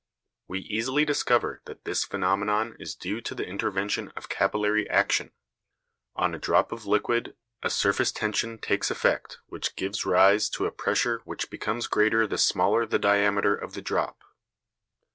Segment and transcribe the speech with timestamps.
[0.47, 5.31] We easily discover that this phenomenon is due to the intervention of capillary action.
[6.15, 10.71] On a drop of liquid a surface tension takes effect which gives rise to a
[10.71, 14.23] pressure which becomes greater the smaller the diameter of the drop.